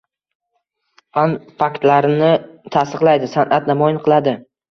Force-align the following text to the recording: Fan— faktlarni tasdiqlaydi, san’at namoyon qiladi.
Fan— 1.17 1.35
faktlarni 1.59 2.31
tasdiqlaydi, 2.77 3.31
san’at 3.37 3.71
namoyon 3.73 4.01
qiladi. 4.09 4.37